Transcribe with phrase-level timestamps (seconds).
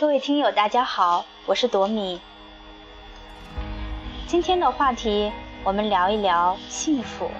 [0.00, 2.18] 各位听友，大家好，我是朵米。
[4.26, 5.30] 今天的话题，
[5.62, 7.30] 我们聊一聊幸福。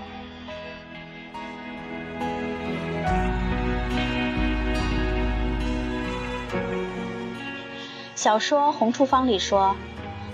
[8.15, 9.75] 小说《红处方》里说，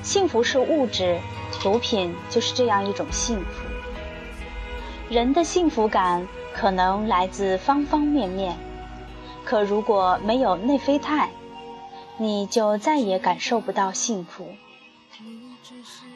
[0.03, 1.21] 幸福是物质，
[1.63, 3.63] 毒品就是这样一种幸福。
[5.09, 8.57] 人的幸福感可能来自方方面面，
[9.45, 11.31] 可如果没有内啡肽，
[12.19, 14.49] 你就再也感受不到幸福。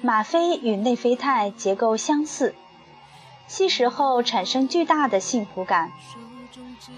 [0.02, 2.54] 吗啡与内啡肽结构相似，
[3.46, 5.92] 吸食后产生巨大的幸福感。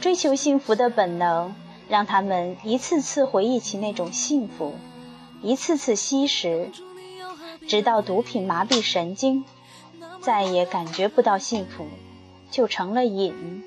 [0.00, 1.54] 追求幸福的本能
[1.88, 4.74] 让他们一次次回忆起那种幸福，
[5.42, 6.70] 一次次吸食，
[7.66, 9.44] 直到毒品麻痹神经。
[10.20, 11.88] 再也感觉不到幸福，
[12.48, 13.64] 就成了瘾。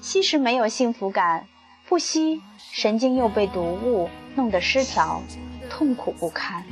[0.00, 1.46] 吸食没有幸福感，
[1.90, 2.40] 不吸
[2.70, 5.20] 神经又被毒物弄得失调，
[5.68, 6.64] 痛苦不堪。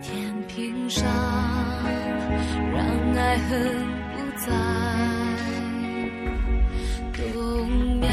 [0.00, 1.04] 天平上，
[2.72, 2.82] 让
[3.18, 4.46] 爱恨不再
[7.34, 8.08] 动摇。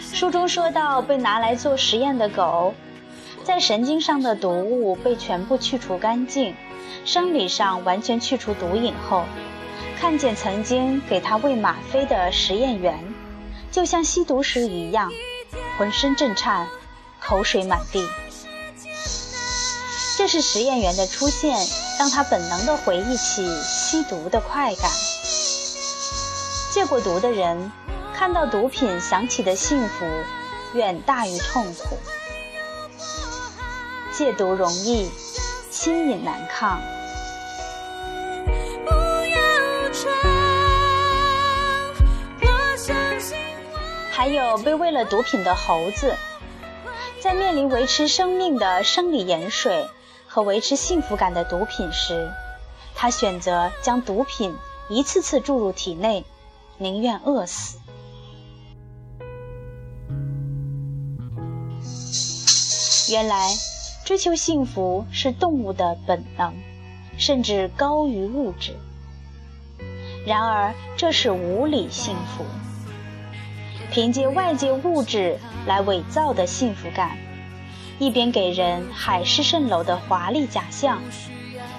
[0.00, 2.74] 书中说到，被拿来做实验的狗。
[3.44, 6.56] 在神经上的毒物被全部去除干净，
[7.04, 9.24] 生理上完全去除毒瘾后，
[10.00, 12.98] 看见曾经给他喂吗啡的实验员，
[13.70, 15.12] 就像吸毒时一样，
[15.76, 16.66] 浑身震颤，
[17.20, 18.08] 口水满地。
[20.16, 21.54] 这是实验员的出现，
[21.98, 24.90] 让他本能地回忆起吸毒的快感。
[26.72, 27.70] 戒过毒的人，
[28.14, 30.06] 看到毒品想起的幸福，
[30.72, 31.98] 远大于痛苦。
[34.16, 35.10] 戒毒容易，
[35.70, 36.80] 心瘾难抗。
[44.20, 46.14] 还有被喂了毒品的猴子，
[47.20, 49.88] 在面临维持生命的生理盐水
[50.26, 52.30] 和维持幸福感的毒品时，
[52.94, 54.54] 他选择将毒品
[54.90, 56.26] 一次次注入体内，
[56.76, 57.78] 宁愿饿死。
[63.10, 63.48] 原来。
[64.04, 66.52] 追求幸福是动物的本能，
[67.16, 68.76] 甚至高于物质。
[70.26, 72.44] 然而，这是无理幸福，
[73.90, 75.36] 凭借外界物质
[75.66, 77.18] 来伪造的幸福感，
[77.98, 81.02] 一边给人海市蜃楼的华丽假象，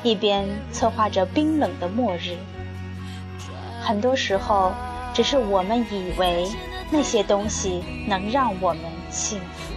[0.03, 2.35] 一边策划着冰冷的末日。
[3.81, 4.73] 很多时候，
[5.13, 6.45] 只是我们以为
[6.91, 9.70] 那些东西能让我们幸福。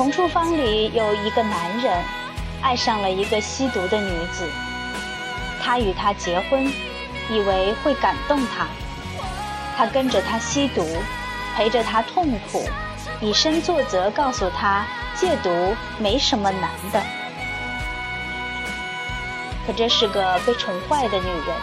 [0.00, 2.02] 红处方里有一个男人，
[2.62, 4.48] 爱上了一个吸毒的女子。
[5.62, 6.72] 他与她结婚，
[7.28, 8.66] 以为会感动她。
[9.76, 10.86] 他跟着她吸毒，
[11.54, 12.66] 陪着她痛苦，
[13.20, 17.02] 以身作则，告诉她戒毒没什么难的。
[19.66, 21.54] 可这是个被宠坏的女人，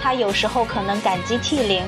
[0.00, 1.84] 她有时候可能感激涕零，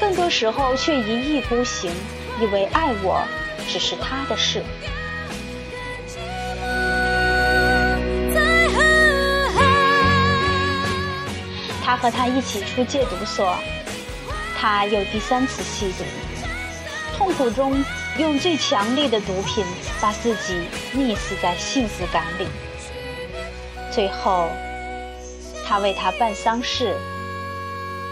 [0.00, 1.92] 更多时候却一意孤行，
[2.40, 3.20] 以为爱我。
[3.68, 4.62] 只是他的事。
[11.82, 13.54] 他和他一起出戒毒所，
[14.58, 16.04] 他又第三次吸毒，
[17.16, 17.84] 痛苦中
[18.18, 19.64] 用最强烈的毒品
[20.00, 20.62] 把自己
[20.94, 22.46] 溺死在幸福感里。
[23.92, 24.48] 最后，
[25.66, 26.96] 他为他办丧事，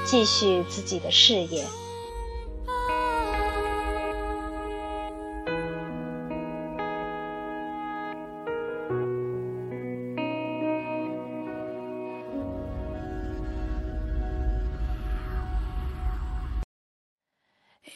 [0.05, 1.65] 继续自己的事业。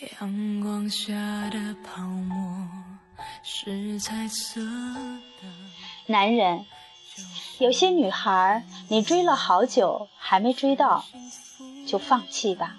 [0.01, 1.15] 阳光下
[1.49, 2.69] 的泡沫
[3.43, 5.49] 是彩色的。
[6.07, 6.67] 男人，
[7.59, 11.07] 有些女孩你追了好久还没追到，
[11.87, 12.77] 就放弃吧。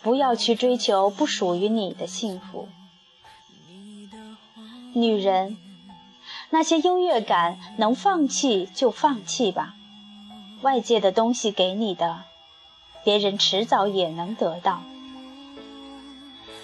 [0.00, 2.68] 不要去追求不属于你的幸福。
[4.94, 5.58] 女人，
[6.50, 9.74] 那些优越感能放弃就放弃吧。
[10.62, 12.22] 外界的东西给你的，
[13.02, 14.82] 别人迟早也能得到。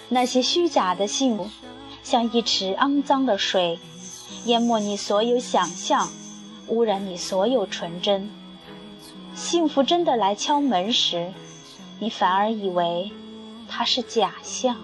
[0.09, 1.49] 那些虚假的幸福，
[2.03, 3.79] 像一池肮脏的水，
[4.45, 6.09] 淹没你所有想象，
[6.67, 8.29] 污染你所有纯真。
[9.35, 11.33] 幸福真的来敲门时，
[11.99, 13.11] 你反而以为
[13.67, 14.77] 它是假象。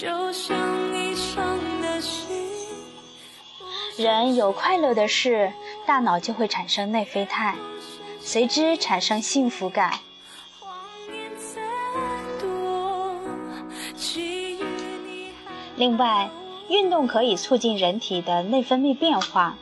[0.00, 0.56] 就像
[0.94, 2.30] 你唱的心，
[3.96, 5.52] 人有快乐的事，
[5.86, 7.56] 大脑就会产生内啡肽，
[8.20, 9.98] 随之产生幸福感。
[15.74, 16.30] 另外，
[16.68, 19.56] 运动可以促进人体的内分泌变化，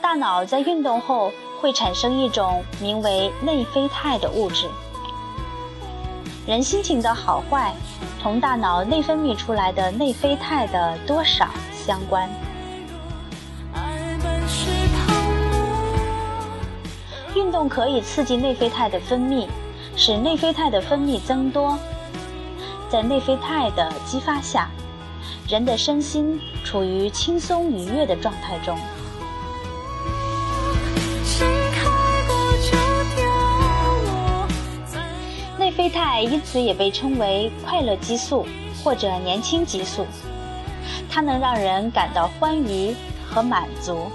[0.00, 1.30] 大脑在运动后
[1.60, 4.70] 会产生一种名为内啡肽的物质。
[6.48, 7.74] 人心情的好坏，
[8.22, 12.26] 同大脑内分泌出来的内啡肽的多少相关。
[17.34, 19.46] 运动可以刺激内啡肽的分泌，
[19.94, 21.78] 使内啡肽的分泌增多。
[22.88, 24.70] 在内啡肽的激发下，
[25.46, 28.78] 人的身心处于轻松愉悦的状态中。
[35.78, 38.44] 啡肽因此也被称为快乐激素
[38.82, 40.04] 或者年轻激素，
[41.08, 42.96] 它能让人感到欢愉
[43.30, 44.10] 和满足，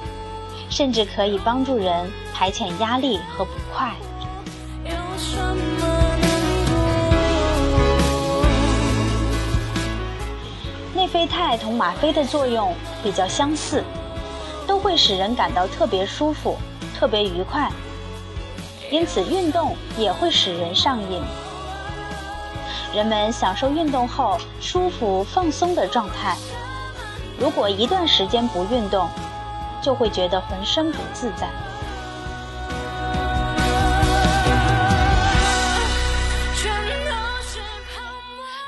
[0.69, 3.94] 甚至可以帮助人排遣压力和不快。
[10.94, 13.81] 内啡肽同吗啡的作用比较相似，
[14.68, 16.57] 都会使人感到特别舒服、
[16.94, 17.71] 特别愉快，
[18.92, 21.21] 因此运动也会使人上瘾。
[22.94, 26.38] 人们享受运动后舒服放松的状态。
[27.40, 29.10] 如果一段时间不运动，
[29.81, 31.50] 就会觉得浑身不自在。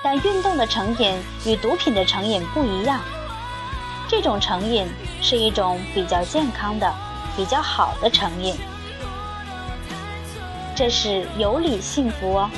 [0.01, 3.01] 但运动的成瘾与毒品的成瘾不一样，
[4.07, 4.87] 这种成瘾
[5.21, 6.91] 是一种比较健康的、
[7.35, 8.55] 比较好的成瘾，
[10.75, 12.49] 这是有理幸福哦。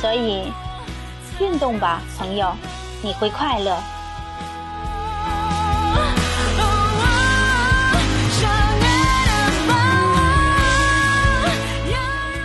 [0.00, 0.50] 所以，
[1.38, 2.56] 运动吧，朋友，
[3.02, 3.76] 你会快乐。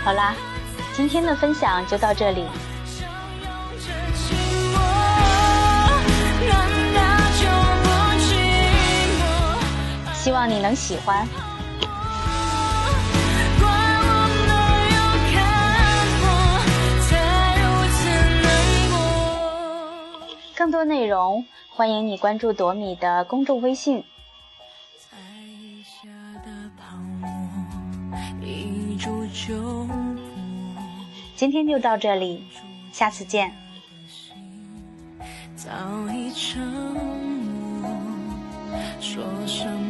[0.04, 0.34] 好啦，
[0.94, 2.46] 今天的分享就到这里，
[10.12, 11.26] 希望你能喜欢。
[20.66, 24.02] 更多内容，欢迎你关注朵米的公众微信。
[31.36, 32.42] 今天就到这里，
[32.90, 33.52] 下次见。
[35.54, 35.70] 早
[36.12, 36.60] 已沉
[37.80, 37.88] 默，
[39.00, 39.85] 说什么？